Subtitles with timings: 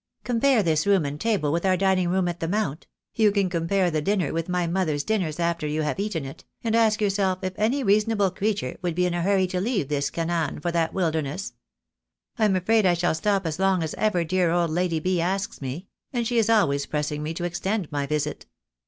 [0.23, 2.87] "Compare this room and table with our dining room at the Mount—
[3.21, 6.75] you can compare the dinner with my mother's dinners after you have eaten it— and
[6.75, 10.09] ask your self if any reasonable creature would be in a hurry to leave this
[10.09, 11.53] Canaan for that wilderness.
[12.39, 15.21] I'm afraid I shall stop as long as ever dear old Lady B.
[15.21, 18.47] asks me; and she is always pressing me to extend my visit."